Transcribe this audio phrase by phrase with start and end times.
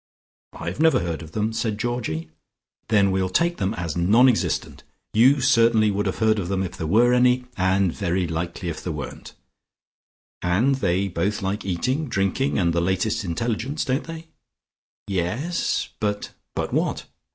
[0.53, 2.31] "I've never heard of them," said Georgie.
[2.87, 4.81] "Then we'll take them as non existent.
[5.13, 8.83] You certainly would have heard of them if there were any, and very likely if
[8.83, 9.35] there weren't.
[10.41, 13.85] And they both like eating, drinking and the latest intelligence.
[13.85, 14.25] Don't they?"
[15.05, 15.89] "Yes.
[15.99, 17.05] But" "But what?